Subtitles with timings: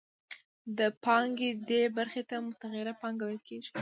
[0.77, 3.69] د پانګې دې برخې ته متغیره پانګه ویل کېږي